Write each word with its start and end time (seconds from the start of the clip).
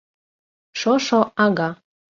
Шошо 0.79 1.21
ага. 1.45 1.69